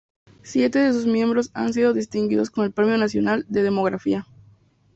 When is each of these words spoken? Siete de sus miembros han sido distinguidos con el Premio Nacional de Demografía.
Siete 0.41 0.79
de 0.79 0.93
sus 0.93 1.05
miembros 1.05 1.51
han 1.53 1.73
sido 1.73 1.93
distinguidos 1.93 2.49
con 2.49 2.65
el 2.65 2.71
Premio 2.73 2.97
Nacional 2.97 3.45
de 3.49 3.61
Demografía. 3.61 4.25